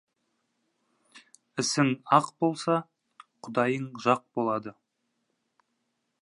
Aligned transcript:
Ісің 1.63 1.91
ақ 2.17 2.31
болса, 2.45 2.79
Құдайың 3.49 3.87
жақ 4.07 4.25
болады. 4.41 4.75